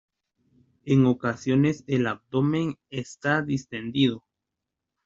En 0.83 1.05
ocasiones 1.05 1.83
el 1.85 2.07
abdomen 2.07 2.79
está 2.89 3.43
distendido. 3.43 4.23